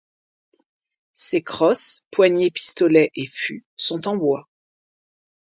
Ses 1.13 1.43
crosse, 1.43 2.07
poignée-pistolet 2.09 3.11
et 3.13 3.27
fût 3.27 3.63
sont 3.77 4.07
en 4.07 4.15
bois. 4.15 4.49